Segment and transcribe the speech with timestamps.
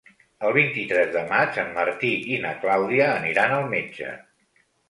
[0.47, 4.11] El vint-i-tres de maig en Martí i na Clàudia aniran al metge.